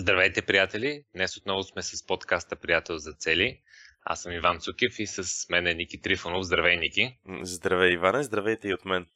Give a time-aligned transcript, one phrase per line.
[0.00, 1.04] Здравейте, приятели!
[1.14, 3.60] Днес отново сме с подкаста Приятел за цели.
[4.04, 6.44] Аз съм Иван Цукев и с мен е Ники Трифонов.
[6.44, 7.18] Здравей, Ники!
[7.42, 8.22] Здравей, Иване!
[8.22, 9.06] Здравейте и от мен!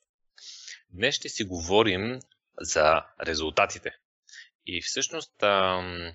[0.90, 2.20] Днес ще си говорим
[2.60, 3.90] за резултатите.
[4.66, 6.12] И всъщност ам,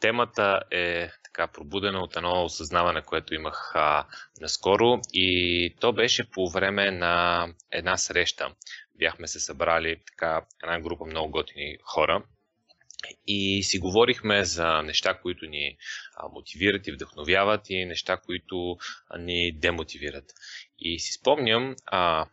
[0.00, 4.06] темата е така пробудена от едно осъзнаване, което имах а,
[4.40, 8.54] наскоро и то беше по време на една среща.
[8.94, 12.24] Бяхме се събрали така една група много готини хора
[13.26, 15.76] и си говорихме за неща, които ни
[16.32, 18.76] мотивират и вдъхновяват и неща, които
[19.18, 20.24] ни демотивират.
[20.78, 22.26] И си спомням, а,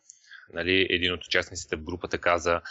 [0.54, 2.62] нали, един от участниците в групата каза,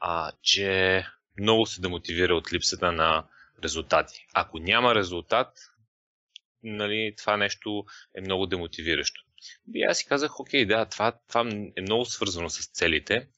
[0.00, 1.04] а, че
[1.40, 3.24] много се демотивира от липсата на
[3.64, 4.26] резултати.
[4.34, 5.48] Ако няма резултат,
[6.62, 7.84] нали, това нещо
[8.16, 9.22] е много демотивиращо.
[9.74, 11.40] И аз си казах, окей, да, това, това
[11.76, 13.28] е много свързано с целите,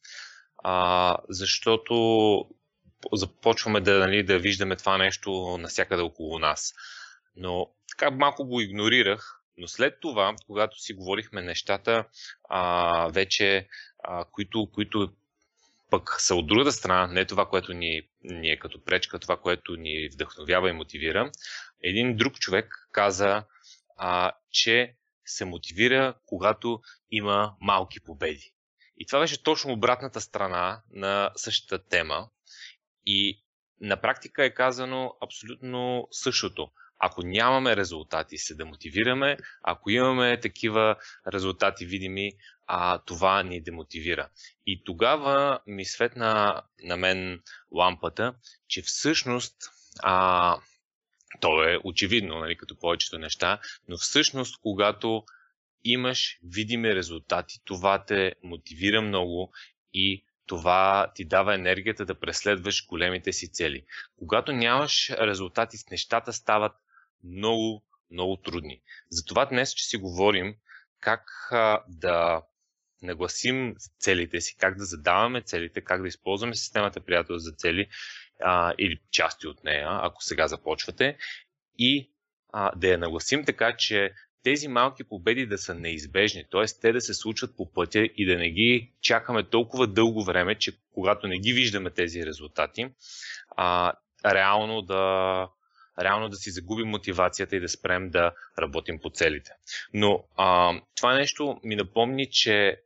[0.64, 2.44] а, защото
[3.12, 6.74] започваме да, нали, да виждаме това нещо навсякъде около нас.
[7.36, 12.04] Но така малко го игнорирах, но след това, когато си говорихме нещата,
[12.48, 13.68] а, вече,
[14.04, 15.12] а, които, които
[15.90, 19.76] пък са от другата страна, не това, което ни, ни е като пречка, това, което
[19.76, 21.30] ни вдъхновява и мотивира,
[21.82, 23.44] един друг човек каза,
[23.96, 24.94] а, че
[25.24, 28.52] се мотивира, когато има малки победи.
[28.98, 32.28] И това беше точно обратната страна на същата тема.
[33.10, 33.42] И
[33.80, 36.70] на практика е казано абсолютно същото.
[36.98, 39.36] Ако нямаме резултати, се да мотивираме.
[39.62, 40.96] Ако имаме такива
[41.32, 42.32] резултати видими,
[42.66, 44.28] а, това ни демотивира.
[44.66, 47.42] И тогава ми светна на мен
[47.72, 48.34] лампата,
[48.66, 49.56] че всъщност
[50.02, 50.56] а,
[51.40, 55.24] то е очевидно, нали, като повечето неща, но всъщност, когато
[55.84, 59.52] имаш видими резултати, това те мотивира много
[59.94, 63.84] и това ти дава енергията да преследваш големите си цели.
[64.16, 66.72] Когато нямаш резултати, нещата стават
[67.24, 68.80] много, много трудни.
[69.10, 70.54] Затова днес ще си говорим
[71.00, 71.22] как
[71.88, 72.42] да
[73.02, 77.88] нагласим целите си, как да задаваме целите, как да използваме системата приятел за цели
[78.40, 81.18] а, или части от нея, ако сега започвате,
[81.78, 82.10] и
[82.52, 84.14] а, да я нагласим така, че
[84.48, 86.64] тези малки победи да са неизбежни, т.е.
[86.80, 90.72] те да се случват по пътя и да не ги чакаме толкова дълго време, че
[90.94, 92.86] когато не ги виждаме тези резултати,
[93.56, 93.92] а,
[94.26, 95.48] реално да,
[96.00, 99.50] реално да си загубим мотивацията и да спрем да работим по целите.
[99.94, 102.80] Но а, това нещо ми напомни, че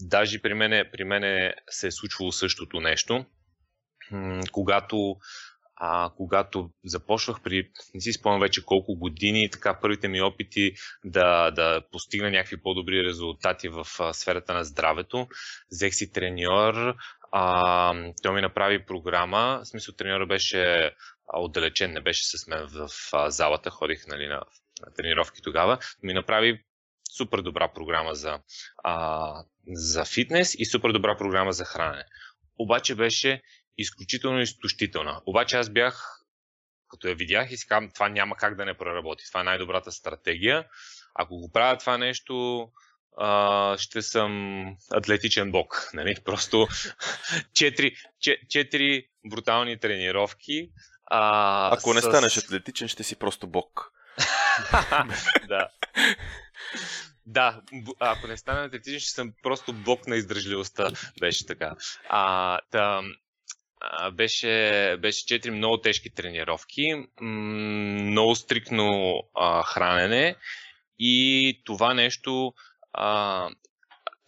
[0.00, 3.24] даже при мене, при мене се е случвало същото нещо,
[4.52, 5.16] когато
[5.84, 10.72] а, когато започвах при, не си спомням вече колко години, така първите ми опити
[11.04, 15.26] да, да постигна някакви по-добри резултати в а, сферата на здравето,
[15.72, 16.94] взех си треньор,
[17.32, 20.92] а, той ми направи програма, в смисъл треньора беше
[21.34, 24.42] отдалечен, не беше с мен в а, залата, ходих нали, на,
[24.86, 26.64] на тренировки тогава, ми направи
[27.16, 28.38] супер добра програма за,
[28.84, 32.04] а, за фитнес и супер добра програма за хранене.
[32.58, 33.42] Обаче беше
[33.78, 35.20] изключително изтощителна.
[35.26, 36.20] Обаче аз бях,
[36.88, 39.24] като я видях и си казвам, това няма как да не проработи.
[39.28, 40.68] Това е най-добрата стратегия.
[41.14, 42.68] Ако го правя това нещо,
[43.16, 45.90] а, ще съм атлетичен бог.
[45.94, 46.16] Нали?
[46.24, 46.68] Просто
[47.54, 47.96] четири,
[48.48, 50.70] четири брутални тренировки.
[51.06, 52.04] А, Ако не с...
[52.04, 53.92] станеш атлетичен, ще си просто бог.
[55.48, 55.68] да.
[57.26, 57.60] Да,
[57.98, 60.90] ако не стана атлетичен, ще съм просто бог на издържливостта.
[61.20, 61.74] Беше така.
[62.08, 63.02] А, та,
[64.12, 70.36] беше, беше 4 много тежки тренировки, много стрикно а, хранене
[70.98, 72.54] и това нещо
[72.92, 73.48] а,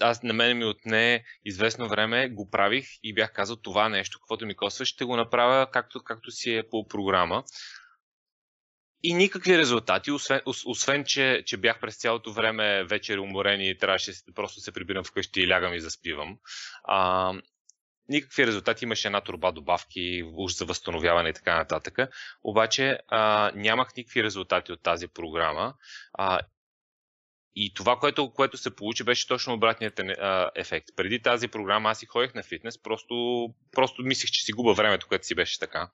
[0.01, 4.47] аз на мен ми отне известно време, го правих и бях казал това нещо, каквото
[4.47, 7.45] ми коства, ще го направя както, както си е по програма.
[9.03, 14.13] И никакви резултати, освен, освен че, че бях през цялото време вечер уморен и трябваше
[14.35, 16.39] просто се прибирам вкъщи и лягам и заспивам.
[16.85, 17.33] А,
[18.09, 21.99] никакви резултати, имаше една турба добавки, уж за възстановяване и така нататък.
[22.45, 25.75] Обаче а, нямах никакви резултати от тази програма.
[26.13, 26.41] А,
[27.57, 30.89] и това, което, което се получи, беше точно обратният а, ефект.
[30.97, 35.07] Преди тази програма аз си ходех на фитнес, просто, просто мислех, че си губа времето,
[35.09, 35.91] което си беше така.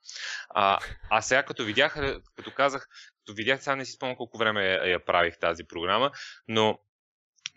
[0.49, 1.95] А, а сега, като видях,
[2.35, 2.87] като казах,
[3.19, 6.11] като видях, сега не си спомням колко време я правих тази програма,
[6.47, 6.79] но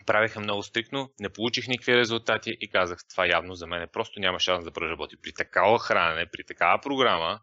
[0.05, 4.39] правиха много стрикно, не получих никакви резултати и казах, това явно за мен просто няма
[4.39, 5.17] шанс да проработи.
[5.21, 7.39] При такава хранене, при такава програма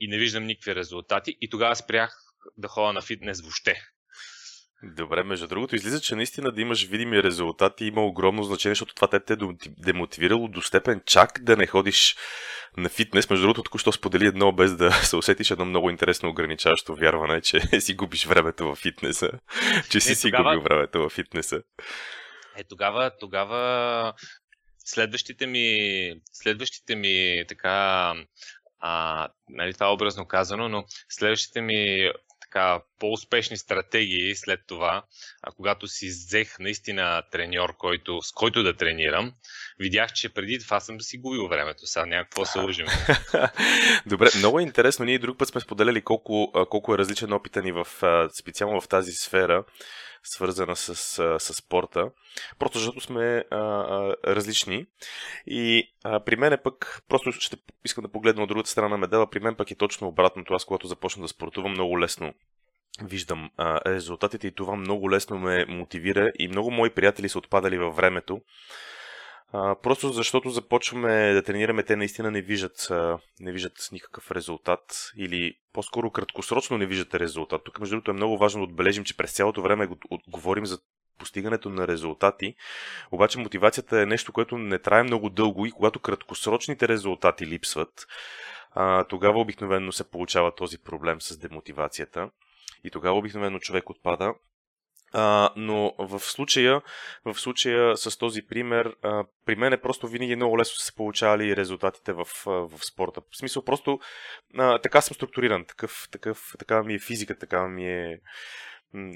[0.00, 2.16] и не виждам никакви резултати и тогава спрях
[2.56, 3.82] да ходя на фитнес въобще.
[4.82, 9.08] Добре, между другото, излиза, че наистина да имаш видими резултати има огромно значение, защото това
[9.08, 9.36] те те
[9.78, 12.16] демотивирало до степен чак да не ходиш
[12.76, 13.30] на фитнес.
[13.30, 17.60] Между другото, току-що сподели едно, без да се усетиш едно много интересно ограничаващо вярване, че
[17.80, 19.30] си губиш времето в фитнеса.
[19.90, 20.54] Че си е, си тогава...
[20.54, 21.62] губил времето в фитнеса.
[22.56, 24.14] Е, тогава, тогава
[24.78, 28.14] следващите ми, следващите ми така,
[28.80, 32.10] а, нали, това е образно казано, но следващите ми
[32.50, 35.02] така по-успешни стратегии след това,
[35.42, 39.32] а когато си взех наистина треньор, който, с който да тренирам,
[39.78, 41.86] видях, че преди това съм си губил времето.
[41.86, 42.86] Сега някакво се лъжим.
[44.06, 45.04] Добре, много е интересно.
[45.04, 47.86] Ние друг път сме споделяли колко, колко е различен опита ни в,
[48.40, 49.64] специално в тази сфера
[50.22, 50.94] свързана с,
[51.38, 52.10] с спорта,
[52.58, 54.86] просто защото сме а, а, различни.
[55.46, 58.98] И а, при мен е пък, просто ще искам да погледна от другата страна на
[58.98, 60.54] медала, при мен пък е точно обратното.
[60.54, 62.34] Аз, когато започна да спортувам, много лесно
[63.02, 67.78] виждам а, резултатите и това много лесно ме мотивира и много мои приятели са отпадали
[67.78, 68.40] във времето
[69.52, 72.88] просто защото започваме да тренираме, те наистина не виждат,
[73.40, 77.64] не виждат никакъв резултат или по-скоро краткосрочно не виждат резултат.
[77.64, 79.88] Тук, между другото, е много важно да отбележим, че през цялото време
[80.28, 80.78] говорим за
[81.18, 82.54] постигането на резултати,
[83.10, 88.06] обаче мотивацията е нещо, което не трае много дълго и когато краткосрочните резултати липсват,
[89.08, 92.30] тогава обикновено се получава този проблем с демотивацията
[92.84, 94.34] и тогава обикновено човек отпада.
[95.12, 96.82] А, но в случая,
[97.24, 100.94] в случая с този пример, а, при мен е просто винаги много лесно са се
[100.94, 103.20] получавали резултатите в, в спорта.
[103.30, 104.00] В смисъл, просто
[104.58, 108.20] а, така съм структуриран, такъв, такъв, такава ми е физика, такава ми е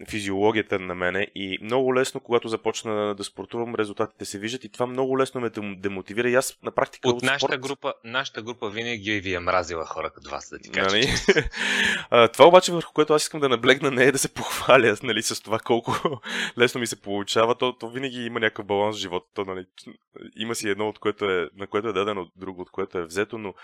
[0.09, 4.87] физиологията на мене и много лесно, когато започна да спортувам, резултатите се виждат и това
[4.87, 7.61] много лесно ме демотивира и аз на практика от, от нашата, спорт...
[7.61, 10.97] група, нашата група винаги ви е мразила хора като вас, да ти кажа.
[10.97, 11.09] Нали?
[12.33, 15.43] това обаче върху което аз искам да наблегна не е да се похваля нали, с
[15.43, 16.21] това колко
[16.59, 19.27] лесно ми се получава, то, то винаги има някакъв баланс в живота.
[19.35, 19.67] То, нали,
[20.37, 23.39] има си едно, от което е, на което е дадено, друго, от което е взето,
[23.39, 23.55] но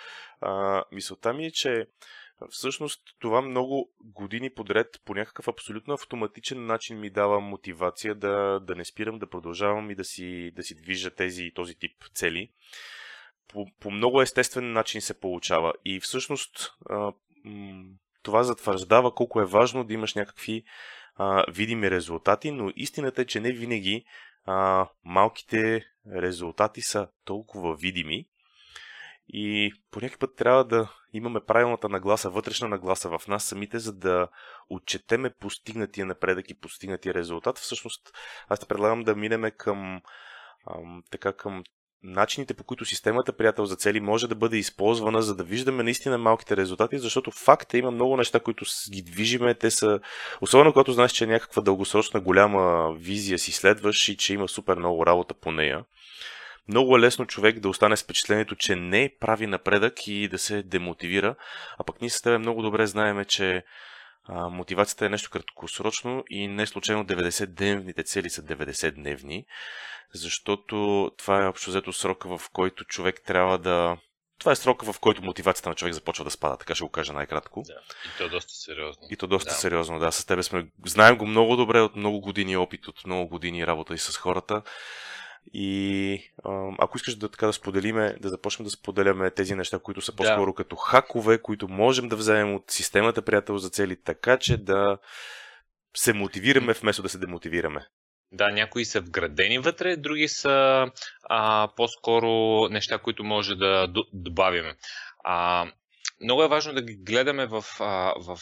[0.40, 1.86] а, мисълта ми е, че
[2.48, 8.74] Всъщност това много години подред по някакъв абсолютно автоматичен начин ми дава мотивация да, да
[8.74, 12.50] не спирам, да продължавам и да си, да си движа тези този тип цели.
[13.48, 15.72] По, по много естествен начин се получава.
[15.84, 16.72] И всъщност
[18.22, 20.64] това затвърждава колко е важно да имаш някакви
[21.48, 24.04] видими резултати, но истината е, че не винаги
[25.04, 25.86] малките
[26.16, 28.26] резултати са толкова видими
[29.28, 33.92] и по някакъв път трябва да имаме правилната нагласа, вътрешна нагласа в нас самите, за
[33.92, 34.28] да
[34.70, 37.58] отчетеме постигнатия напредък и постигнатия резултат.
[37.58, 38.12] Всъщност,
[38.48, 40.00] аз те предлагам да минеме към,
[40.66, 41.62] ам, така, към
[42.02, 46.18] начините по които системата приятел за цели може да бъде използвана, за да виждаме наистина
[46.18, 50.00] малките резултати, защото факт е, има много неща, които ги движиме, те са,
[50.40, 54.76] особено когато знаеш, че е някаква дългосрочна голяма визия си следваш и че има супер
[54.76, 55.84] много работа по нея
[56.70, 60.62] много е лесно човек да остане с впечатлението, че не прави напредък и да се
[60.62, 61.34] демотивира.
[61.78, 63.64] А пък ние с тебе много добре знаеме, че
[64.24, 69.44] а, мотивацията е нещо краткосрочно и не случайно 90-дневните цели са 90-дневни,
[70.14, 73.96] защото това е общо взето срока, в който човек трябва да
[74.40, 77.12] това е срока, в който мотивацията на човек започва да спада, така ще го кажа
[77.12, 77.62] най-кратко.
[77.66, 77.74] Да,
[78.06, 79.02] и то доста сериозно.
[79.10, 79.54] И то доста да.
[79.54, 80.12] сериозно, да.
[80.12, 83.94] С тебе сме, знаем го много добре от много години опит, от много години работа
[83.94, 84.62] и с хората.
[85.52, 86.22] И
[86.78, 90.52] ако искаш да така да споделиме, да започнем да споделяме тези неща, които са по-скоро
[90.52, 90.56] да.
[90.56, 94.98] като хакове, които можем да вземем от системата приятел за цели, така че да
[95.96, 97.86] се мотивираме вместо да се демотивираме.
[98.32, 100.86] Да, някои са вградени вътре, други са
[101.22, 104.64] а, по-скоро неща, които може да добавим.
[105.24, 105.66] А,
[106.22, 108.38] много е важно да ги гледаме в, в, в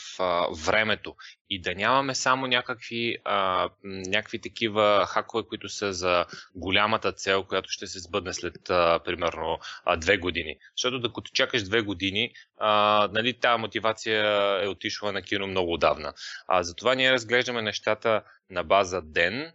[0.67, 1.15] времето
[1.51, 7.71] и да нямаме само някакви, а, някакви такива хакове, които са за голямата цел, която
[7.71, 10.57] ще се сбъдне след а, примерно а, две години.
[10.77, 14.25] Защото докато чакаш две години, а, нали, тази мотивация
[14.65, 16.13] е отишла на кино много отдавна.
[16.47, 19.53] А, затова ние разглеждаме нещата на база ден,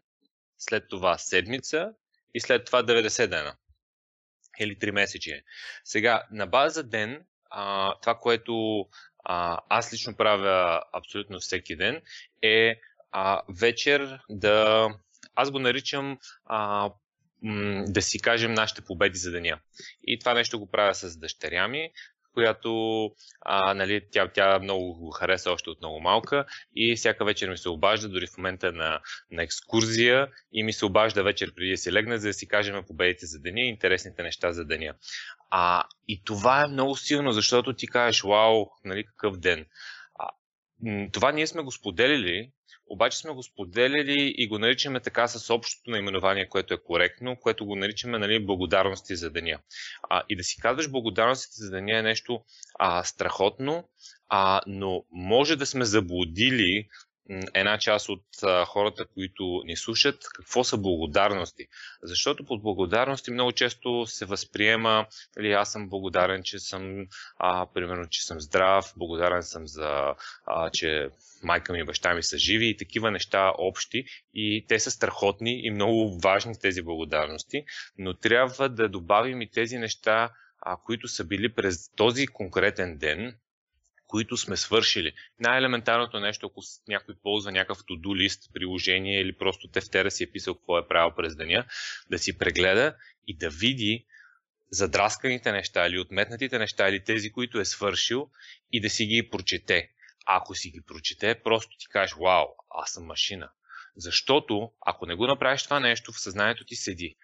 [0.57, 1.89] след това седмица
[2.33, 3.55] и след това 90 дена
[4.59, 5.41] или 3 месечи.
[5.83, 7.25] Сега, на база ден
[8.01, 8.85] това, което
[9.23, 12.01] а, аз лично правя абсолютно всеки ден,
[12.41, 12.79] е
[13.11, 14.89] а, вечер да.
[15.35, 16.89] Аз го наричам а,
[17.41, 19.59] м, да си кажем нашите победи за деня.
[20.03, 21.89] И това нещо го правя с дъщеря ми,
[22.33, 26.45] която а, нали, тя, тя много го хареса още от много малка
[26.75, 28.99] и всяка вечер ми се обажда, дори в момента на,
[29.31, 32.83] на екскурзия и ми се обажда вечер преди да си легне, за да си кажем
[32.87, 34.93] победите за деня и интересните неща за деня.
[35.55, 39.65] А, и това е много силно, защото ти кажеш, вау, нали, какъв ден.
[40.15, 40.29] А,
[41.11, 42.51] това ние сме го споделили,
[42.87, 47.65] обаче сме го споделили и го наричаме така с общото наименование, което е коректно, което
[47.65, 49.59] го наричаме нали, благодарности за деня.
[50.09, 52.41] А, и да си казваш благодарности за деня е нещо
[52.79, 53.89] а, страхотно,
[54.29, 56.87] а, но може да сме заблудили
[57.53, 58.25] една част от
[58.67, 61.67] хората, които ни слушат, какво са благодарности.
[62.03, 65.05] Защото под благодарности много често се възприема,
[65.37, 70.15] нали, аз съм благодарен, че съм, а, примерно, че съм здрав, благодарен съм за,
[70.45, 71.09] а, че
[71.43, 75.65] майка ми и баща ми са живи и такива неща общи и те са страхотни
[75.65, 77.65] и много важни тези благодарности,
[77.97, 80.29] но трябва да добавим и тези неща,
[80.61, 83.35] а, които са били през този конкретен ден,
[84.07, 85.13] които сме свършили.
[85.39, 90.55] Най-елементарното нещо, ако някой ползва някакъв to-do лист, приложение или просто тефтера си е писал
[90.55, 91.65] какво е правил през деня,
[92.09, 92.95] да си прегледа
[93.27, 94.05] и да види
[94.71, 98.29] задрасканите неща или отметнатите неща или тези, които е свършил
[98.71, 99.89] и да си ги прочете.
[100.25, 103.49] Ако си ги прочете, просто ти кажеш, вау, аз съм машина.
[103.95, 107.15] Защото, ако не го направиш това нещо, в съзнанието ти седи.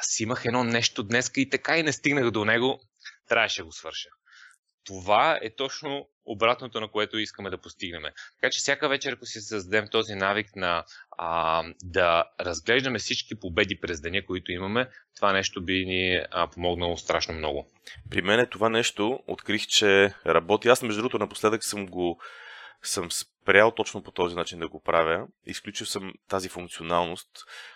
[0.00, 2.80] Аз имах едно нещо днес и така и не стигнах до него,
[3.28, 4.08] трябваше да го свърша
[4.88, 8.02] това е точно обратното, на което искаме да постигнем.
[8.40, 10.84] Така че всяка вечер, ако си създадем този навик на
[11.18, 16.96] а, да разглеждаме всички победи през деня, които имаме, това нещо би ни а, помогнало
[16.96, 17.70] страшно много.
[18.10, 20.68] При мен е това нещо открих, че работи.
[20.68, 22.20] Аз, между другото, напоследък съм го
[22.82, 25.26] съм спрял точно по този начин да го правя.
[25.46, 27.28] Изключил съм тази функционалност,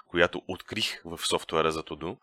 [0.07, 2.17] която открих в софтуера за Todo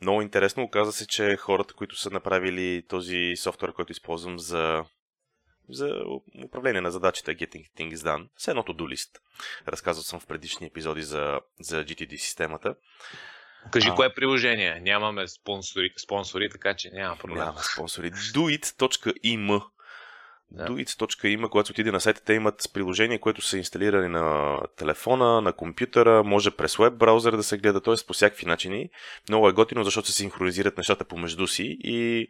[0.00, 0.62] много интересно.
[0.62, 4.84] Оказа се, че хората, които са направили този софтуер, който използвам за,
[5.68, 6.02] за
[6.44, 9.18] управление на задачите Getting Things Done, с едното do list.
[9.68, 12.74] Разказвал съм в предишни епизоди за, за GTD системата.
[13.72, 13.94] Кажи, а...
[13.94, 14.80] кое е приложение?
[14.80, 17.38] Нямаме спонсори, спонсори така че няма проблем.
[17.38, 18.10] Няма спонсори.
[18.10, 19.62] Doit.im
[20.50, 20.66] да.
[20.66, 25.52] Doits.ima, когато се отиде на сайта, те имат приложение, което са инсталирани на телефона, на
[25.52, 27.94] компютъра, може през веб браузър да се гледа, т.е.
[28.06, 28.90] по всякакви начини.
[29.28, 32.28] Много е готино, защото се синхронизират нещата помежду си и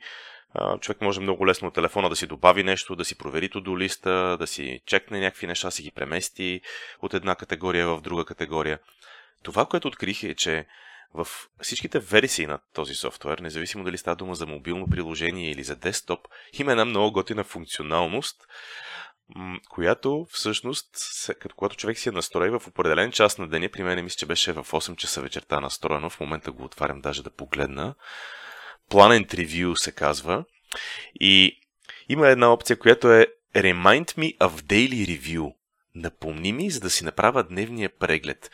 [0.81, 4.37] човек може много лесно от телефона да си добави нещо, да си провери до листа,
[4.41, 6.61] да си чекне някакви неща, си ги премести
[7.03, 8.79] от една категория в друга категория.
[9.43, 10.67] Това, което открих е, че
[11.14, 11.29] в
[11.61, 16.21] всичките версии на този софтуер, независимо дали става дума за мобилно приложение или за десктоп,
[16.52, 18.37] има една много готина функционалност,
[19.71, 20.88] която всъщност,
[21.40, 24.26] като когато човек си е настрои в определен час на деня, при мен мисля, че
[24.26, 27.95] беше в 8 часа вечерта настроено, в момента го отварям даже да погледна.
[28.88, 30.45] Планен Review се казва.
[31.21, 31.61] И
[32.09, 35.55] има една опция, която е Remind me of Daily Review.
[35.95, 38.50] Напомни ми, за да си направя дневния преглед.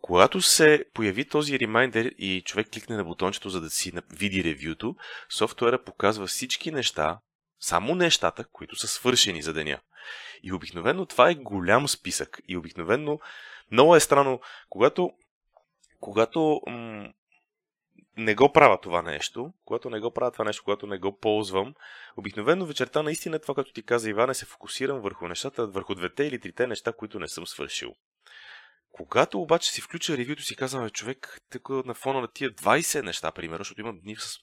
[0.00, 4.96] Когато се появи този ремайдер и човек кликне на бутончето, за да си види ревюто,
[5.30, 7.18] софтуера показва всички неща,
[7.60, 9.80] само нещата, които са свършени за деня.
[10.42, 12.40] И обикновено това е голям списък.
[12.48, 13.18] И обикновено
[13.70, 15.10] много е странно, когато,
[16.00, 17.12] когато м-
[18.16, 21.74] не го правя това нещо, когато не го правя това нещо, когато не го ползвам,
[22.16, 26.40] обикновено вечерта наистина това, като ти каза Иване, се фокусирам върху нещата, върху двете или
[26.40, 27.94] трите неща, които не съм свършил.
[28.96, 33.32] Когато обаче си включа ревюто си казваме човек, така на фона на тия 20 неща,
[33.32, 34.38] примерно, защото имам дни с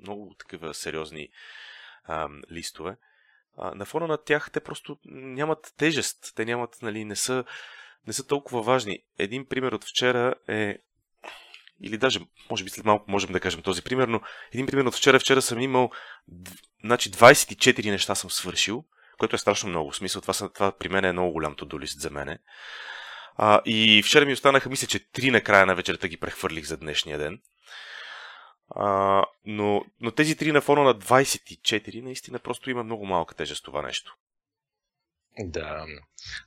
[0.00, 1.28] много такива сериозни
[2.08, 2.96] ам, листове,
[3.56, 7.44] а, на фона на тях те просто нямат тежест, те нямат, нали, не са,
[8.06, 8.98] не са толкова важни.
[9.18, 10.78] Един пример от вчера е
[11.80, 12.20] или даже,
[12.50, 14.20] може би след малко можем да кажем този пример, но
[14.52, 15.90] един пример от вчера, вчера съм имал,
[16.84, 18.84] значи 24 неща съм свършил,
[19.18, 19.90] което е страшно много.
[19.90, 22.38] В смисъл, това, това при мен е много голям тодолист за мене.
[23.36, 26.76] А, и вчера ми останаха, мисля, че три на края на вечерта ги прехвърлих за
[26.76, 27.40] днешния ден.
[28.70, 33.64] А, но, но тези три на фона на 24 наистина просто има много малка тежест
[33.64, 34.16] това нещо.
[35.38, 35.86] Да.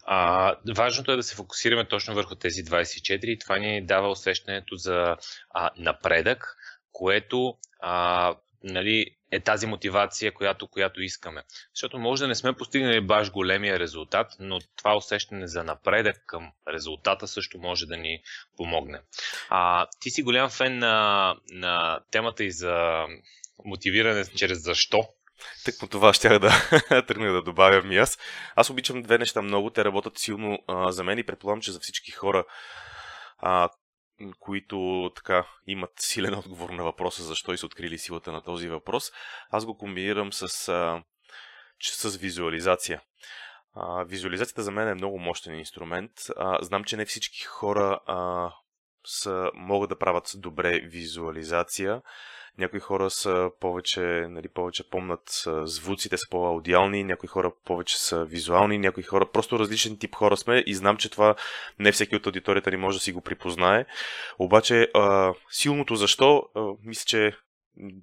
[0.06, 4.76] А, важното е да се фокусираме точно върху тези 24 и това ни дава усещането
[4.76, 5.18] за
[5.50, 6.56] а, напредък,
[6.92, 11.44] което а, нали, е тази мотивация, която, която искаме.
[11.76, 16.52] Защото може да не сме постигнали баш големия резултат, но това усещане за напредък към
[16.68, 18.22] резултата също може да ни
[18.58, 19.02] помогне.
[19.50, 23.06] А, ти си голям фен на, на темата и за
[23.66, 25.04] мотивиране чрез защо.
[25.66, 26.52] Так по това ще да
[27.08, 28.18] тръгна да добавям и аз.
[28.56, 29.70] Аз обичам две неща много.
[29.70, 32.46] Те работят силно а, за мен и предполагам, че за всички хора,
[33.38, 33.70] а,
[34.40, 39.12] които така имат силен отговор на въпроса защо и са открили силата на този въпрос,
[39.50, 41.04] аз го комбинирам с, а,
[41.82, 43.02] с визуализация.
[43.74, 46.12] А, визуализацията за мен е много мощен инструмент.
[46.38, 48.52] А, знам, че не всички хора а,
[49.06, 52.02] са, могат да правят добре визуализация.
[52.58, 58.78] Някои хора са повече, нали, повече помнат звуците, са по-аудиални, някои хора повече са визуални,
[58.78, 61.36] някои хора, просто различен тип хора сме и знам, че това
[61.80, 63.86] не всеки от аудиторията ни може да си го припознае.
[64.40, 67.38] Обаче, а, силното защо, а, мисля, че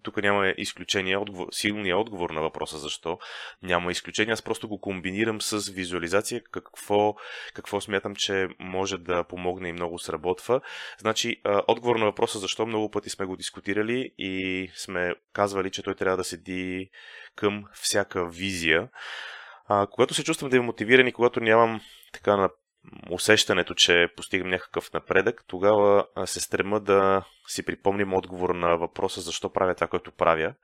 [0.02, 3.18] тук няма изключение, отговор, силния отговор на въпроса защо
[3.62, 4.32] няма изключение.
[4.32, 7.14] Аз просто го комбинирам с визуализация, какво,
[7.54, 10.60] какво смятам, че може да помогне и много сработва.
[10.98, 15.94] Значи, отговор на въпроса защо много пъти сме го дискутирали и сме казвали, че той
[15.94, 16.90] трябва да седи
[17.36, 18.88] към всяка визия.
[19.66, 21.80] А, когато се чувствам да е мотивиран и когато нямам
[22.12, 22.50] така на
[23.10, 29.52] усещането, че постигам някакъв напредък, тогава се стрема да си припомним отговор на въпроса защо
[29.52, 30.54] правя това, което правя.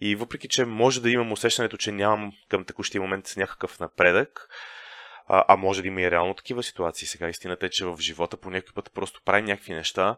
[0.00, 4.48] И въпреки, че може да имам усещането, че нямам към текущия момент някакъв напредък,
[5.26, 7.08] а, а може да има и реално такива ситуации.
[7.08, 10.16] Сега истината е, че в живота по някой път просто правим някакви неща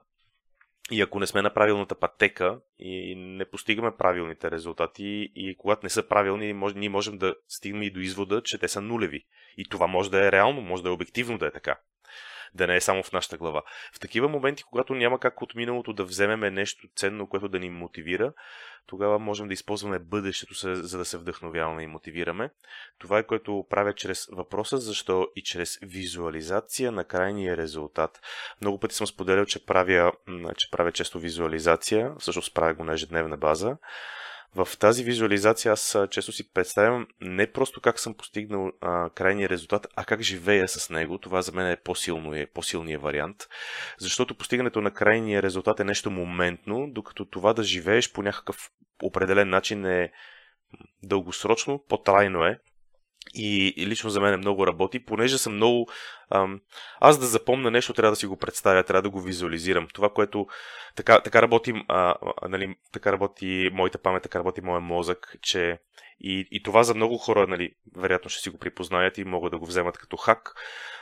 [0.91, 5.91] и ако не сме на правилната пътека и не постигаме правилните резултати и когато не
[5.91, 9.25] са правилни, ние можем да стигнем и до извода, че те са нулеви.
[9.57, 11.79] И това може да е реално, може да е обективно да е така
[12.55, 13.63] да не е само в нашата глава.
[13.95, 17.71] В такива моменти, когато няма как от миналото да вземеме нещо ценно, което да ни
[17.71, 18.33] мотивира,
[18.87, 22.51] тогава можем да използваме бъдещето, за да се вдъхновяваме и мотивираме.
[22.99, 28.21] Това е което правя чрез въпроса защо и чрез визуализация на крайния резултат.
[28.61, 30.13] Много пъти съм споделял, че правя,
[30.57, 33.77] че правя често визуализация, всъщност правя го на ежедневна база
[34.57, 39.87] в тази визуализация аз често си представям не просто как съм постигнал а, крайния резултат,
[39.97, 41.19] а как живея с него.
[41.19, 43.37] Това за мен е по-силно е по-силният вариант.
[43.99, 48.71] Защото постигането на крайния резултат е нещо моментно, докато това да живееш по някакъв
[49.03, 50.13] определен начин е
[51.03, 52.59] дългосрочно, по-трайно е
[53.35, 55.89] и, и лично за мен е много работи, понеже съм много...
[56.31, 56.61] Ам,
[57.01, 59.89] аз да запомня нещо, трябва да си го представя, трябва да го визуализирам.
[59.95, 60.47] Това, което...
[60.97, 62.15] Така, така, работи, а,
[62.49, 65.79] нали, така работи моята памет, така работи моя мозък, че
[66.21, 69.59] и, и това за много хора, нали, вероятно ще си го припознаят и могат да
[69.59, 70.55] го вземат като хак.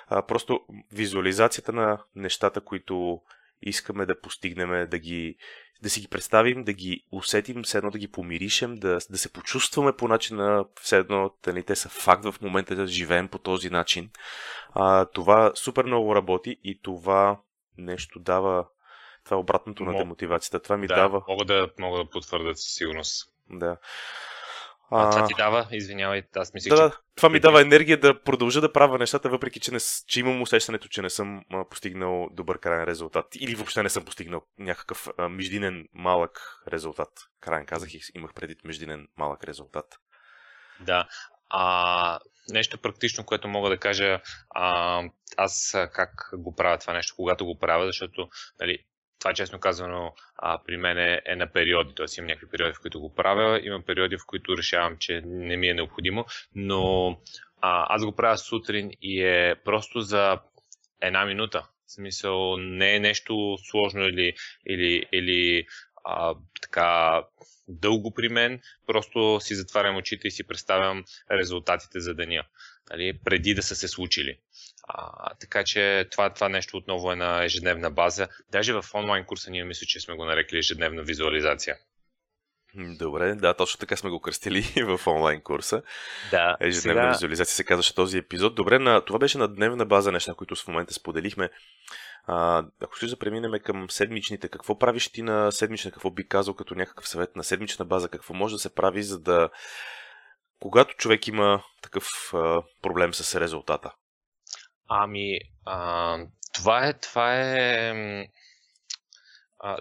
[0.06, 0.60] А, просто
[0.92, 3.20] визуализацията на нещата, които
[3.68, 5.36] искаме да постигнем, да, ги,
[5.82, 9.32] да си ги представим, да ги усетим, все едно да ги помиришем, да, да се
[9.32, 13.70] почувстваме по начина, все едно нали, те са факт в момента да живеем по този
[13.70, 14.10] начин.
[14.70, 17.40] А, това супер много работи и това
[17.78, 18.66] нещо дава
[19.24, 19.92] това е обратното Мо...
[19.92, 20.60] на демотивацията.
[20.60, 21.22] Това ми да, дава.
[21.28, 23.32] Мога да, мога да потвърдя със сигурност.
[23.50, 23.76] Да.
[24.90, 26.96] А, това ти дава, извинявай, аз мисля, да, че...
[27.16, 30.88] това ми дава енергия да продължа да правя нещата, въпреки че, не, че имам усещането,
[30.88, 33.26] че не съм постигнал добър крайен резултат.
[33.40, 37.08] Или въобще не съм постигнал някакъв а, междинен малък резултат.
[37.40, 39.86] Крайен казах и имах предвид междинен малък резултат.
[40.80, 41.08] Да.
[41.50, 42.18] А,
[42.48, 44.20] нещо практично, което мога да кажа,
[44.50, 45.02] а,
[45.36, 48.28] аз как го правя това нещо, когато го правя, защото
[48.60, 48.78] нали,
[49.24, 52.06] това честно казано а, при мен е, е на периоди, т.е.
[52.18, 55.68] имам някакви периоди, в които го правя, имам периоди, в които решавам, че не ми
[55.68, 57.08] е необходимо, но
[57.60, 60.38] а, аз го правя сутрин и е просто за
[61.00, 61.66] една минута.
[61.86, 64.34] В смисъл, не е нещо сложно или,
[64.66, 65.66] или, или
[66.04, 67.22] а, така
[67.68, 72.44] дълго при мен, просто си затварям очите и си представям резултатите за деня,
[72.90, 74.38] нали, преди да са се случили.
[74.88, 78.28] А, така че това, това нещо отново е на ежедневна база.
[78.50, 81.76] Даже в онлайн курса ние мисля, че сме го нарекли ежедневна визуализация.
[82.76, 84.62] Добре, да, точно така сме го кръстили
[84.96, 85.82] в онлайн курса.
[86.30, 86.56] Да.
[86.60, 87.12] Ежедневна сега...
[87.12, 88.54] визуализация се казваше този епизод.
[88.54, 89.00] Добре, на...
[89.00, 91.50] това беше на дневна база неща, които в момента споделихме.
[92.26, 96.54] А, ако ще да преминем към седмичните, какво правиш ти на седмична, какво би казал
[96.54, 99.50] като някакъв съвет на седмична база, какво може да се прави, за да
[100.60, 103.94] когато човек има такъв а, проблем с резултата?
[104.88, 106.18] Ами, а,
[106.54, 107.92] това е, това е
[109.58, 109.78] а,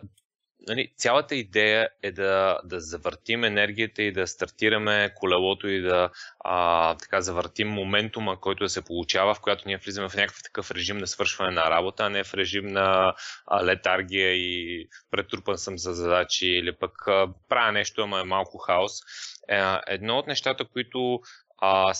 [0.67, 6.95] нали, цялата идея е да, да завъртим енергията и да стартираме колелото и да а,
[6.97, 10.97] така завъртим моментума, който да се получава, в която ние влизаме в някакъв такъв режим
[10.97, 13.15] на свършване на работа, а не в режим на
[13.47, 18.57] а, летаргия и претрупан съм за задачи или пък а, правя нещо, ама е малко
[18.57, 18.91] хаос.
[19.49, 21.19] Е, едно от нещата, които
[21.57, 21.93] а,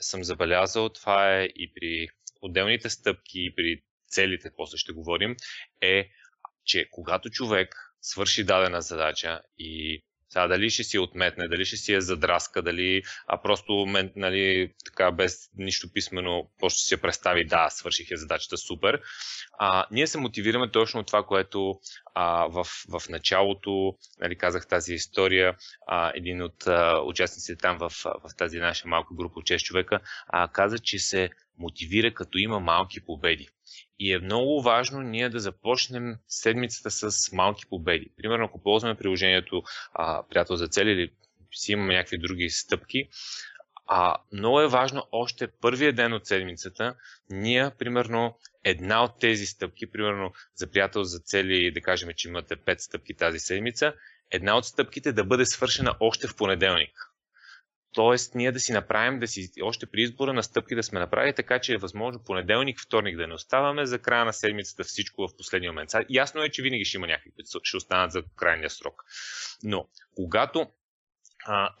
[0.00, 2.08] съм забелязал, това е и при
[2.42, 5.36] отделните стъпки и при целите, после ще говорим,
[5.80, 6.08] е,
[6.64, 11.94] че когато човек свърши дадена задача и сега дали ще си отметне, дали ще си
[11.94, 17.70] е задраска, дали а просто нали, така, без нищо писмено, просто ще я представи, да,
[17.70, 19.00] свърших я задачата супер.
[19.58, 21.74] А, ние се мотивираме точно от това, което
[22.14, 25.56] а, в, в началото, нали, казах тази история,
[25.86, 30.00] а, един от а, участниците там в, в тази наша малка група от 6 човека
[30.28, 33.48] а, каза, че се мотивира като има малки победи.
[33.98, 38.10] И е много важно ние да започнем седмицата с малки победи.
[38.16, 39.62] Примерно, ако ползваме приложението
[39.92, 41.12] а, Приятел за цели или
[41.52, 43.08] си имаме някакви други стъпки,
[43.86, 46.94] а, много е важно още първия ден от седмицата,
[47.30, 52.56] ние, примерно, една от тези стъпки, примерно за приятел за цели, да кажем, че имате
[52.56, 53.94] 5 стъпки тази седмица,
[54.30, 57.07] една от стъпките да бъде свършена още в понеделник.
[57.94, 61.34] Тоест, ние да си направим, да си още при избора на стъпки да сме направили
[61.34, 65.36] така, че е възможно понеделник, вторник да не оставаме за края на седмицата всичко в
[65.36, 65.90] последния момент.
[66.10, 67.30] Ясно е, че винаги ще има някакви,
[67.62, 69.04] ще останат за крайния срок.
[69.62, 70.66] Но, когато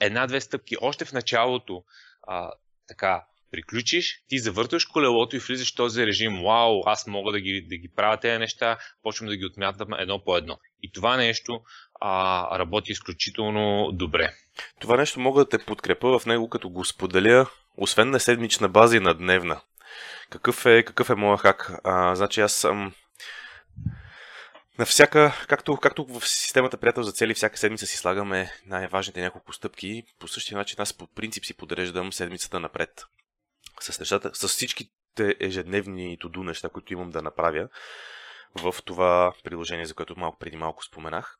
[0.00, 1.84] една-две стъпки още в началото
[2.22, 2.52] а,
[2.88, 7.66] така приключиш, ти завърташ колелото и влизаш в този режим, вау, аз мога да ги,
[7.68, 10.58] да ги правя тези неща, почвам да ги отмятам едно по едно.
[10.82, 11.62] И това нещо
[12.00, 14.30] а, работи изключително добре.
[14.80, 18.96] Това нещо мога да те подкрепа в него, като го споделя, освен на седмична база
[18.96, 19.60] и на дневна.
[20.30, 21.72] Какъв е, какъв е моя хак?
[21.84, 22.92] А, значи аз съм
[24.78, 29.52] на всяка, както, както в системата приятел за цели, всяка седмица си слагаме най-важните няколко
[29.52, 33.04] стъпки, по същия начин аз по принцип си подреждам седмицата напред.
[33.80, 37.68] С, нещата, с всичките ежедневни туду неща, които имам да направя
[38.54, 41.37] в това приложение, за което малко преди малко споменах.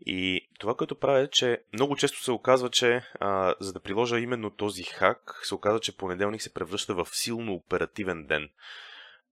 [0.00, 4.20] И това, което правя е, че много често се оказва, че а, за да приложа
[4.20, 8.48] именно този хак, се оказва, че понеделник се превръща в силно оперативен ден.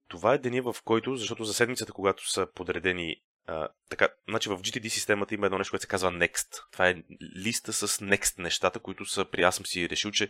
[0.07, 4.57] Това е деня, в който, защото за седмицата, когато са подредени а, така, значи в
[4.57, 6.47] GTD системата има едно нещо, което се казва Next.
[6.71, 7.03] Това е
[7.37, 9.41] листа с Next нещата, които са при...
[9.41, 10.29] Аз съм си решил, че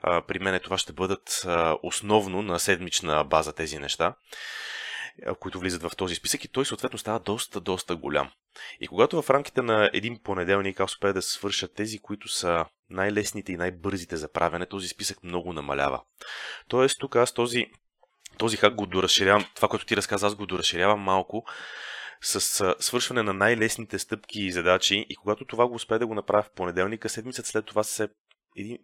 [0.00, 4.14] а, при мен това ще бъдат а, основно на седмична база тези неща,
[5.40, 8.30] които влизат в този списък и той съответно става доста, доста голям.
[8.80, 13.52] И когато в рамките на един понеделник аз успея да свърша тези, които са най-лесните
[13.52, 16.02] и най-бързите за правене, този списък много намалява.
[16.68, 17.66] Тоест тук аз този
[18.38, 21.44] този хак го доразширявам, това, което ти разказа, аз го доразширявам малко
[22.20, 26.42] с свършване на най-лесните стъпки и задачи и когато това го успея да го направя
[26.42, 28.08] в понеделника, седмицата след това се
[28.56, 28.78] един,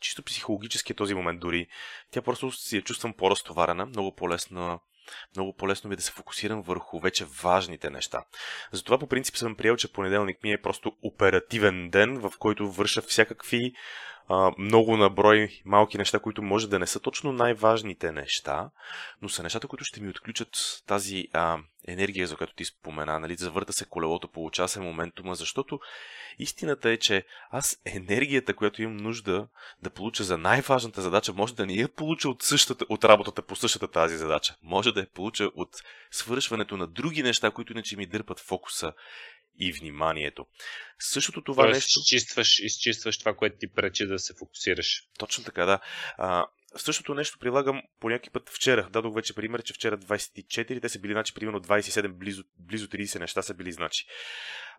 [0.00, 1.66] чисто психологически е този момент дори.
[2.10, 4.80] Тя просто си я чувствам по-разтоварена, много по-лесно
[5.36, 8.24] много по-лесно ми е да се фокусирам върху вече важните неща.
[8.72, 13.02] Затова по принцип съм приел, че понеделник ми е просто оперативен ден, в който върша
[13.02, 13.72] всякакви
[14.28, 18.70] а, много наброй малки неща, които може да не са точно най-важните неща,
[19.22, 23.34] но са нещата, които ще ми отключат тази а, енергия, за която ти спомена, нали,
[23.34, 25.80] завърта се колелото, получава се моментума, защото
[26.38, 29.48] истината е, че аз енергията, която имам нужда
[29.82, 33.56] да получа за най-важната задача, може да не я получа от, същата, от работата по
[33.56, 34.54] същата тази задача.
[34.62, 35.68] Може да я получа от
[36.10, 38.92] свършването на други неща, които иначе ми дърпат фокуса
[39.58, 40.46] и вниманието.
[40.98, 42.00] Същото това Тоест, нещо...
[42.00, 45.02] Изчистваш, изчистваш това, което ти пречи да се фокусираш.
[45.18, 45.80] Точно така, да.
[46.18, 48.88] А, същото нещо прилагам по някакъв път вчера.
[48.92, 53.18] Дадох вече пример, че вчера 24, те са били, значи, примерно 27, близо, близо 30
[53.18, 54.06] неща са били, значи.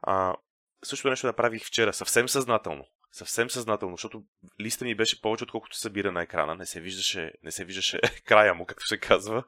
[0.01, 0.35] А,
[0.83, 2.85] същото нещо направих вчера, съвсем съзнателно.
[3.11, 4.23] Съвсем съзнателно, защото
[4.61, 6.55] листа ми беше повече, отколкото събира на екрана.
[6.55, 9.43] Не се виждаше, не се виждаше края му, както се казва.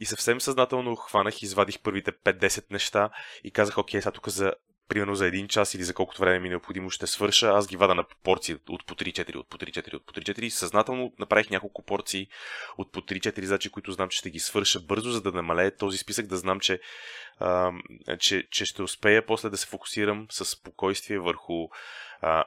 [0.00, 3.10] И съвсем съзнателно хванах, извадих първите 5-10 неща
[3.44, 4.52] и казах, окей, сега тук за
[4.92, 7.76] примерно за един час или за колкото време ми е необходимо ще свърша, аз ги
[7.76, 11.50] вада на порции от по 3-4, от по 3-4, от по 3-4 и съзнателно направих
[11.50, 12.28] няколко порции
[12.78, 15.98] от по 3-4 задачи, които знам, че ще ги свърша бързо, за да намалее този
[15.98, 16.80] списък, да знам, че,
[17.38, 17.72] а,
[18.18, 21.68] че, че ще успея после да се фокусирам с спокойствие върху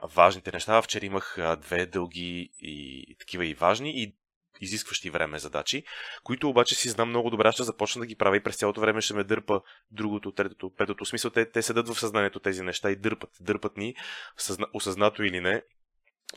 [0.03, 0.81] важните неща.
[0.81, 4.15] Вчера имах две дълги и такива и важни и
[4.61, 5.83] изискващи време задачи,
[6.23, 9.01] които обаче си знам много добре, ще започна да ги правя и през цялото време
[9.01, 9.61] ще ме дърпа
[9.91, 11.05] другото, третото, петото.
[11.05, 13.29] В смисъл, те, те седат в съзнанието тези неща и дърпат.
[13.39, 13.95] Дърпат ни,
[14.38, 15.61] съзна, осъзнато или не,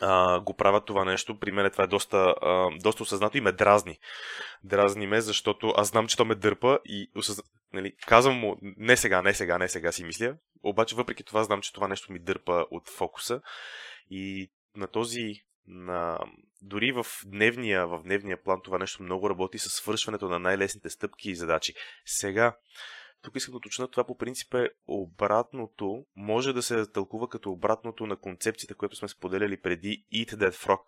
[0.00, 1.38] а, го правят това нещо.
[1.38, 3.98] При мен това е доста, а, доста осъзнато и ме дразни.
[4.64, 7.42] Дразни ме, защото аз знам, че то ме дърпа и осъзна...
[7.72, 10.34] нали, казвам му не сега, не сега, не сега си мисля.
[10.62, 13.40] Обаче въпреки това знам, че това нещо ми дърпа от фокуса.
[14.10, 15.34] И на този
[15.66, 16.18] на...
[16.62, 21.30] Дори в дневния, в дневния план това нещо много работи с свършването на най-лесните стъпки
[21.30, 21.74] и задачи.
[22.06, 22.56] Сега,
[23.22, 28.06] тук искам да уточня, това по принцип е обратното, може да се тълкува като обратното
[28.06, 30.80] на концепцията, която сме споделяли преди Eat That Frog.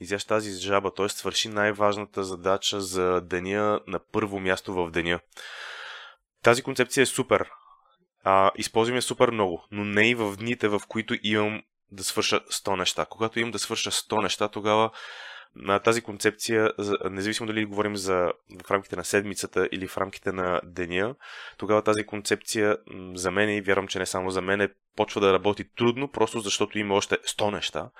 [0.00, 1.08] Изящ тази жаба, т.е.
[1.08, 5.20] свърши най-важната задача за деня на първо място в деня.
[6.42, 7.50] Тази концепция е супер.
[8.24, 12.40] А, използвам я супер много, но не и в дните, в които имам да свърша
[12.40, 13.06] 100 неща.
[13.06, 14.90] Когато имам да свърша 100 неща, тогава
[15.56, 16.72] на тази концепция,
[17.10, 18.32] независимо дали говорим за
[18.66, 21.14] в рамките на седмицата или в рамките на деня,
[21.58, 22.78] тогава тази концепция
[23.14, 26.40] за мен и вярвам, че не само за мен, е почва да работи трудно, просто
[26.40, 27.90] защото има още 100 неща,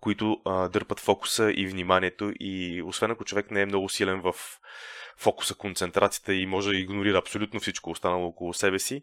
[0.00, 4.34] които а, дърпат фокуса и вниманието и освен ако човек не е много силен в
[5.18, 9.02] фокуса, концентрацията и може да игнорира абсолютно всичко останало около себе си,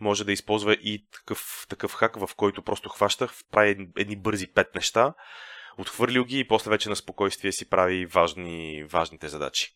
[0.00, 4.74] може да използва и такъв, такъв хак, в който просто хващах, прави едни бързи пет
[4.74, 5.14] неща,
[5.78, 9.74] отхвърлил ги и после вече на спокойствие си прави важни, важните задачи.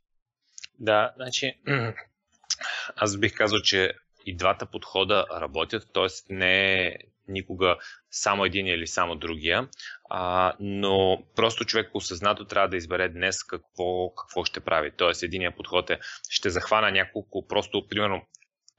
[0.79, 1.55] Да, значи
[2.97, 3.93] аз бих казал, че
[4.27, 6.35] и двата подхода работят, т.е.
[6.35, 6.97] не е
[7.29, 7.77] никога
[8.11, 9.69] само един или само другия,
[10.11, 14.93] а, но просто човек осъзнато трябва да избере днес какво, какво ще прави.
[14.97, 15.99] Тоест, единия подход е
[16.31, 18.23] ще захвана няколко, просто примерно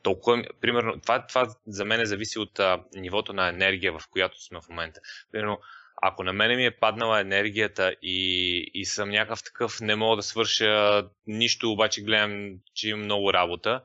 [0.03, 4.59] толкова, примерно, това, това за мен зависи от а, нивото на енергия, в която сме
[4.61, 4.99] в момента.
[5.31, 5.59] Примерно,
[6.01, 10.23] ако на мене ми е паднала енергията и, и съм някакъв такъв, не мога да
[10.23, 13.81] свърша нищо, обаче гледам, че имам много работа,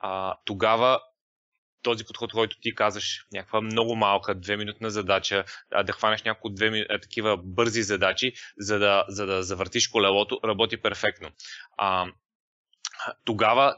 [0.00, 1.00] а, тогава
[1.82, 5.44] този подход, който ти казваш, някаква много малка, две минутна задача,
[5.84, 11.30] да хванеш няколко две, такива бързи задачи, за да, за да завъртиш колелото, работи перфектно.
[11.76, 12.06] А,
[13.24, 13.76] тогава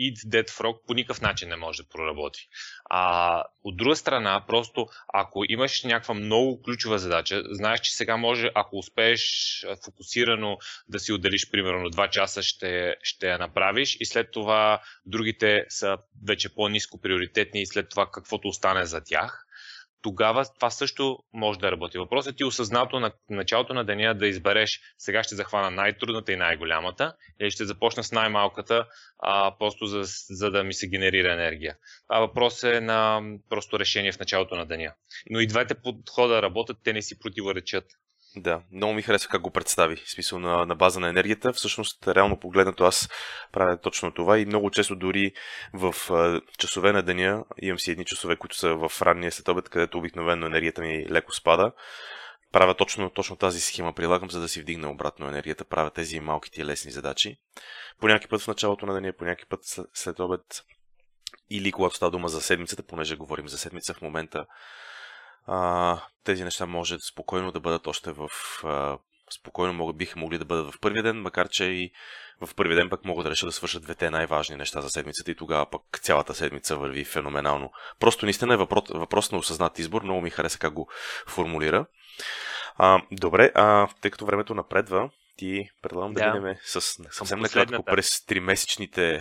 [0.00, 2.48] Eat Dead Frog по никакъв начин не може да проработи.
[2.90, 8.50] А от друга страна, просто ако имаш някаква много ключова задача, знаеш, че сега може,
[8.54, 14.30] ако успееш фокусирано да си отделиш примерно 2 часа, ще, ще я направиш и след
[14.30, 19.45] това другите са вече по-низко приоритетни и след това каквото остане за тях
[20.02, 21.98] тогава това също може да работи.
[21.98, 26.36] Въпросът е ти осъзнато на началото на деня да избереш сега ще захвана най-трудната и
[26.36, 28.86] най-голямата или ще започна с най-малката,
[29.18, 31.76] а, просто за, за да ми се генерира енергия.
[32.08, 34.92] А въпрос е на просто решение в началото на деня.
[35.30, 37.84] Но и двете подхода работят, те не си противоречат.
[38.36, 39.96] Да, много ми харесва как го представи.
[39.96, 41.52] В смисъл на, на база на енергията.
[41.52, 43.08] Всъщност, реално погледнато, аз
[43.52, 45.32] правя точно това и много често дори
[45.72, 49.68] в а, часове на деня имам си едни часове, които са в ранния след обед,
[49.68, 51.72] където обикновено енергията ми леко спада.
[52.52, 55.64] Правя точно, точно тази схема, прилагам, за да си вдигна обратно енергията.
[55.64, 57.36] Правя тези малките и лесни задачи.
[58.00, 59.60] По някакъв път в началото на деня, по някакъв път
[59.94, 60.64] след обед
[61.50, 64.46] или когато става дума за седмицата, понеже говорим за седмица в момента,
[65.46, 68.28] а, тези неща може спокойно да бъдат още в...
[68.64, 68.98] А,
[69.30, 71.90] спокойно могат, биха могли да бъдат в първия ден, макар че и
[72.40, 75.34] в първия ден пък могат да решат да свършат двете най-важни неща за седмицата и
[75.34, 77.70] тогава пък цялата седмица върви феноменално.
[78.00, 80.88] Просто наистина е въпрос, въпрос на осъзнат избор, много ми хареса как го
[81.26, 81.86] формулира.
[82.76, 87.84] А, добре, а, тъй като времето напредва, ти предлагам да, да минем с съвсем накратко
[87.84, 89.20] през тримесечните,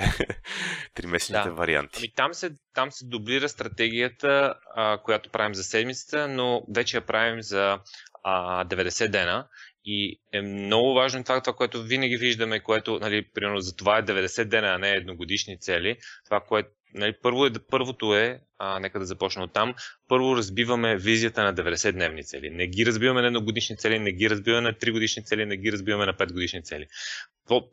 [0.94, 1.56] тримесечните да.
[1.56, 1.98] варианти.
[1.98, 7.06] Ами там се, там се дублира стратегията, а, която правим за седмицата, но вече я
[7.06, 7.80] правим за
[8.24, 9.48] а, 90 дена.
[9.88, 14.04] И е много важно това, това, което винаги виждаме, което, нали, примерно, за това е
[14.04, 15.98] 90 дена, а не едногодишни цели.
[16.26, 19.76] Това, което нали, първо е, първото е, а, нека да започна от там,
[20.08, 22.50] първо разбиваме визията на 90-дневни цели.
[22.50, 25.72] Не ги разбиваме на едногодишни цели, не ги разбиваме на 3 годишни цели, не ги
[25.72, 26.88] разбиваме на 5 годишни цели.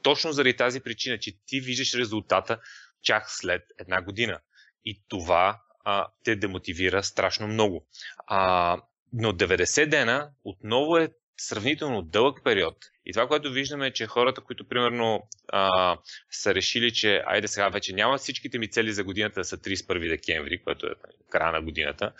[0.02, 2.58] Точно заради тази причина, че ти виждаш резултата
[3.02, 4.38] чак след една година.
[4.85, 7.87] И това а, те демотивира страшно много.
[8.26, 8.76] А,
[9.12, 11.08] но 90 дена отново е
[11.42, 12.76] сравнително дълъг период.
[13.07, 15.96] И това, което виждаме е, че хората, които примерно а,
[16.31, 20.09] са решили, че айде сега вече няма всичките ми цели за годината да са 31
[20.09, 20.94] декември, което е
[21.31, 22.12] края на годината,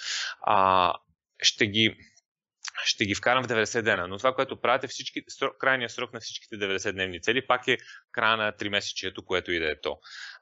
[0.43, 0.93] а,
[1.43, 1.97] ще ги
[2.85, 4.09] ще ги вкарам в 90 дена.
[4.09, 5.23] Но това, което правите, всички,
[5.59, 7.79] крайният срок на всичките 90 дневни цели, пак е
[8.13, 9.99] края на 3 месечието, което и да е то.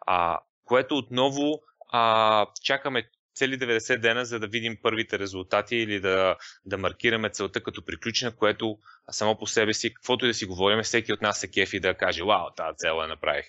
[0.06, 1.60] А, което отново
[1.92, 7.62] а, чакаме цели 90 дена, за да видим първите резултати или да, да маркираме целта
[7.62, 8.78] като приключена, което
[9.10, 11.94] само по себе си, каквото и да си говорим, всеки от нас се кефи да
[11.94, 13.46] каже, вау, тази цел я направих.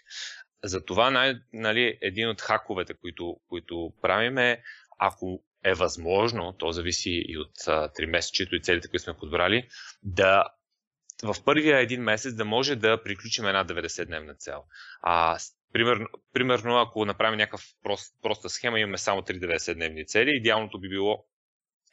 [0.64, 4.62] Затова най, нали, един от хаковете, които, които правим е,
[5.00, 9.68] ако е възможно, то зависи и от 3 месечето и целите, които сме подбрали,
[10.04, 10.46] да
[11.24, 14.64] в първия един месец да може да приключим една 90-дневна цел.
[15.02, 15.38] А
[15.74, 20.90] Примерно, примерно ако направим някакъв прост, проста схема, имаме само 3 дневни цели, идеалното би
[20.90, 21.26] било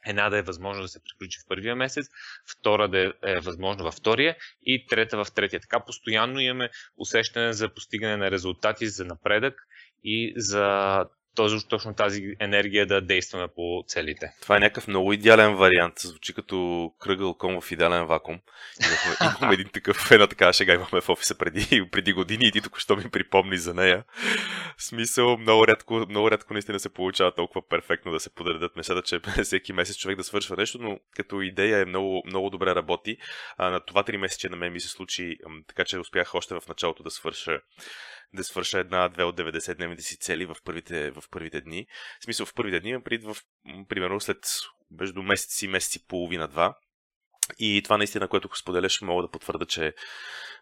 [0.05, 2.05] една да е възможно да се приключи в първия месец,
[2.51, 5.59] втора да е възможно във втория и трета в третия.
[5.59, 9.61] Така постоянно имаме усещане за постигане на резултати, за напредък
[10.03, 14.33] и за точно, точно тази енергия да действаме по целите.
[14.41, 15.99] Това е някакъв много идеален вариант.
[15.99, 18.39] Звучи като кръгъл ком в идеален вакуум.
[18.85, 22.61] Имахме, имаме един такъв, една така шега имахме в офиса преди, преди години и ти
[22.61, 24.03] тук що ми припомни за нея.
[24.77, 29.01] В смисъл, много рядко, много рядко наистина се получава толкова перфектно да се подредят нещата,
[29.01, 33.17] че всеки месец човек да свършва нещо, но като идея е много, много добре работи.
[33.57, 35.37] А, на това три месече на мен ми се случи,
[35.67, 37.61] така че успях още в началото да свърша
[38.33, 41.87] да свърша една-две от 90-дневните си цели в първите, в първите дни.
[42.19, 43.37] В смисъл в първите дни, пред в,
[43.89, 44.37] примерно след
[44.91, 46.75] между месец и месец и половина-два.
[47.59, 49.93] И това наистина, което споделяш, мога да потвърда, че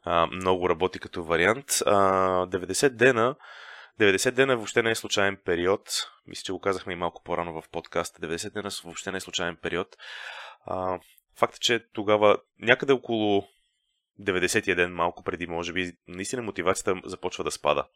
[0.03, 1.65] а, много работи като вариант.
[1.86, 1.91] А,
[2.47, 3.36] 90 дена
[3.99, 6.12] 90 дена въобще не е случайен период.
[6.27, 8.27] Мисля, че го казахме и малко по-рано в подкаста.
[8.27, 9.88] 90 дена въобще не е случайен период.
[10.65, 10.99] А,
[11.38, 13.47] факт е, че тогава някъде около
[14.21, 17.88] 90-я ден, малко преди, може би, наистина мотивацията започва да спада.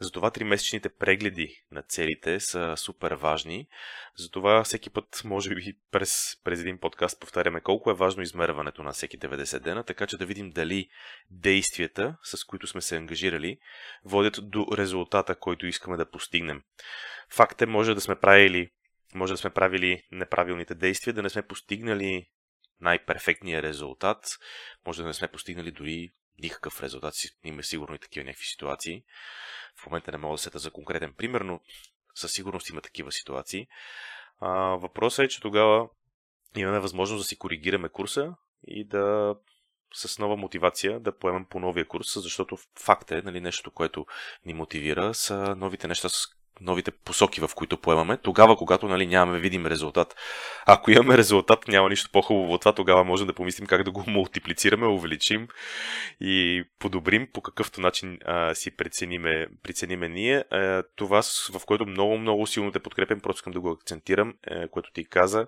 [0.00, 3.68] Затова тримесечните прегледи на целите са супер важни.
[4.18, 8.92] Затова всеки път, може би през, през един подкаст повтаряме колко е важно измерването на
[8.92, 10.88] всеки 90 дена, така че да видим дали
[11.30, 13.58] действията, с които сме се ангажирали,
[14.04, 16.62] водят до резултата, който искаме да постигнем.
[17.30, 18.70] Факт е, може да сме правили
[19.14, 22.28] може да сме правили неправилните действия, да не сме постигнали
[22.80, 24.26] най-перфектния резултат.
[24.86, 27.14] Може да не сме постигнали дори никакъв резултат.
[27.44, 29.04] Има сигурно и такива някакви ситуации.
[29.82, 31.60] В момента не мога да сета за конкретен пример, но
[32.14, 33.66] със сигурност има такива ситуации.
[34.40, 35.88] А, въпросът е, че тогава
[36.56, 38.34] имаме възможност да си коригираме курса
[38.66, 39.34] и да
[39.94, 44.06] с нова мотивация да поемем по новия курс, защото факт е, нали, нещо, което
[44.44, 46.26] ни мотивира, са новите неща, с
[46.60, 50.16] новите посоки, в които поемаме, тогава, когато нали, нямаме видим резултат.
[50.66, 54.04] Ако имаме резултат, няма нищо по-хубаво от това, тогава можем да помислим как да го
[54.10, 55.48] мултиплицираме, увеличим
[56.20, 60.44] и подобрим по какъвто начин а, си прецениме, прецениме ние.
[60.50, 64.68] А, това, в което много, много силно те подкрепям, просто искам да го акцентирам, е,
[64.68, 65.46] което ти каза,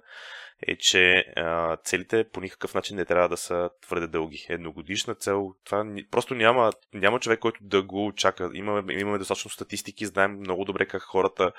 [0.63, 4.47] е, че а, целите по никакъв начин не трябва да са твърде дълги.
[4.49, 8.51] Едногодишна цел, това просто няма, няма човек, който да го чака.
[8.55, 11.53] Имаме, имаме достатъчно статистики, знаем много добре как хората,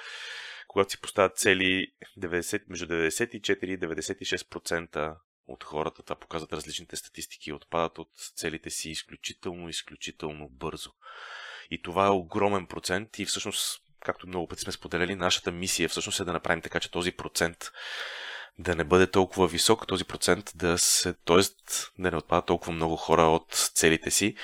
[0.67, 5.15] когато си поставят цели 90, между 94 и 96%
[5.47, 10.91] от хората, това показват различните статистики, отпадат от целите си изключително, изключително бързо.
[11.71, 16.19] И това е огромен процент и всъщност, както много пъти сме споделяли, нашата мисия всъщност
[16.19, 17.71] е да направим така, че този процент
[18.59, 21.41] да не бъде толкова висок този процент, да се, т.е.
[21.99, 24.35] да не отпадат толкова много хора от целите си.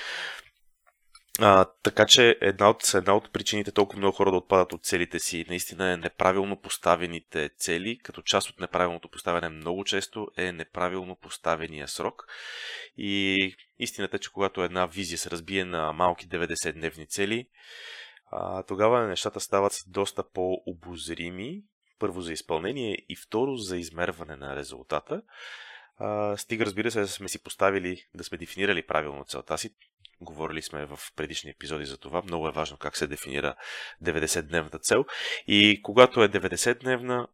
[1.38, 5.18] А, така че една от, една от причините толкова много хора да отпадат от целите
[5.18, 11.16] си наистина е неправилно поставените цели, като част от неправилното поставяне много често е неправилно
[11.16, 12.26] поставения срок.
[12.96, 17.48] И истината е, че когато една визия се разбие на малки 90-дневни цели,
[18.30, 21.62] а, тогава нещата стават доста по-обозрими
[21.98, 25.22] първо за изпълнение и второ за измерване на резултата.
[25.96, 29.74] А, стига, разбира се, да сме си поставили, да сме дефинирали правилно целта си.
[30.20, 32.22] Говорили сме в предишни епизоди за това.
[32.22, 33.54] Много е важно как се дефинира
[34.02, 35.04] 90-дневната цел.
[35.46, 37.26] И когато е 90-дневна,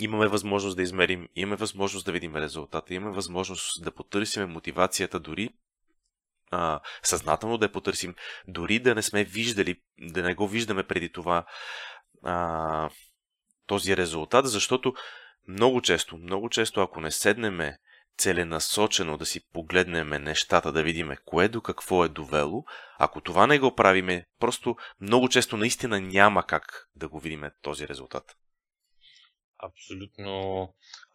[0.00, 5.50] имаме възможност да измерим, имаме възможност да видим резултата, имаме възможност да потърсим мотивацията дори
[6.50, 8.14] а, съзнателно да я потърсим,
[8.48, 11.44] дори да не сме виждали, да не го виждаме преди това
[12.22, 12.90] а,
[13.68, 14.94] този резултат, защото
[15.48, 17.78] много често, много често, ако не седнеме
[18.18, 22.64] целенасочено да си погледнем нещата, да видиме кое до какво е довело,
[22.98, 27.88] ако това не го правиме, просто много често наистина няма как да го видиме този
[27.88, 28.36] резултат.
[29.58, 30.68] Абсолютно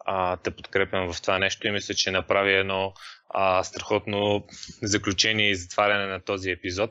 [0.06, 2.92] а, те подкрепям в това нещо и мисля, че направи едно
[3.28, 4.46] а, страхотно
[4.82, 6.90] заключение и затваряне на този епизод.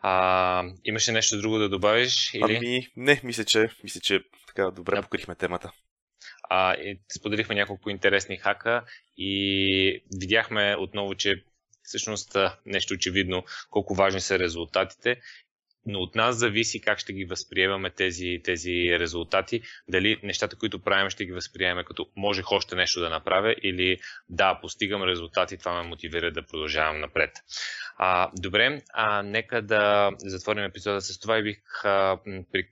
[0.00, 2.34] А, имаше нещо друго да добавиш?
[2.34, 2.56] Или?
[2.56, 4.20] Ами, не, мисля, че, мисля, че
[4.58, 5.02] така добре да.
[5.02, 5.72] покрихме темата.
[6.42, 8.84] А, и споделихме няколко интересни хака
[9.16, 11.44] и видяхме отново, че
[11.82, 15.20] всъщност нещо очевидно колко важни са резултатите
[15.88, 19.62] но от нас зависи как ще ги възприемаме тези, тези резултати.
[19.88, 23.98] Дали нещата, които правим, ще ги възприемем като можех още нещо да направя или
[24.28, 27.30] да, постигам резултати, това ме мотивира да продължавам напред.
[28.00, 32.18] А, добре, а, нека да затворим епизода с това и бих а,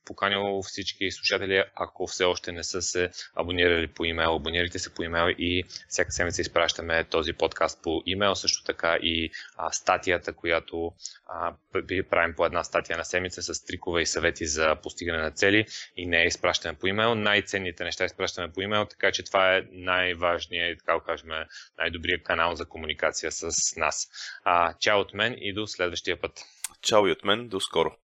[0.04, 5.02] поканил всички слушатели, ако все още не са се абонирали по имейл, абонирайте се по
[5.02, 10.92] имейл и всяка седмица изпращаме този подкаст по имейл, също така и а, статията, която
[11.28, 11.54] а,
[12.10, 15.66] правим по една статия на седмица с трикове и съвети за постигане на цели
[15.96, 17.14] и не изпращаме по имейл.
[17.14, 21.28] Най-ценните неща изпращаме по имейл, така че това е най-важният и така кажем
[21.78, 24.08] най-добрият канал за комуникация с нас.
[24.44, 26.32] А, чао от мен и до следващия път.
[26.82, 27.92] Чао и от мен, до скоро.